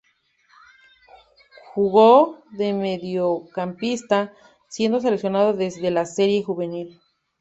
Jugó 1.75 2.43
de 2.57 2.73
mediocampista, 2.73 4.33
siendo 4.67 4.99
seleccionado 4.99 5.53
desde 5.53 5.91
la 5.91 6.07
serie 6.07 6.41
juvenil. 6.43 6.99